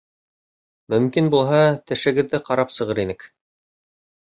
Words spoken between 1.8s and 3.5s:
тешегеҙҙе ҡарап сығыр инек...